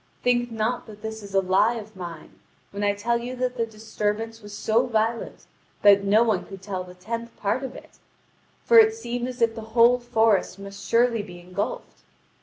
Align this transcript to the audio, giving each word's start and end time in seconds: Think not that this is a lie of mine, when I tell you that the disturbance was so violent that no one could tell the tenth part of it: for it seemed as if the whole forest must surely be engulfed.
Think 0.23 0.51
not 0.51 0.87
that 0.87 1.03
this 1.03 1.21
is 1.21 1.35
a 1.35 1.41
lie 1.41 1.75
of 1.75 1.95
mine, 1.95 2.39
when 2.71 2.83
I 2.83 2.95
tell 2.95 3.19
you 3.19 3.35
that 3.35 3.55
the 3.55 3.67
disturbance 3.67 4.41
was 4.41 4.51
so 4.57 4.87
violent 4.87 5.45
that 5.83 6.03
no 6.03 6.23
one 6.23 6.43
could 6.47 6.63
tell 6.63 6.83
the 6.83 6.95
tenth 6.95 7.37
part 7.37 7.61
of 7.61 7.75
it: 7.75 7.99
for 8.63 8.79
it 8.79 8.95
seemed 8.95 9.27
as 9.27 9.43
if 9.43 9.53
the 9.53 9.61
whole 9.77 9.99
forest 9.99 10.57
must 10.57 10.83
surely 10.89 11.21
be 11.21 11.39
engulfed. 11.39 12.01